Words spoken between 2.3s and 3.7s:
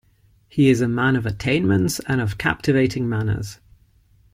captivating manners.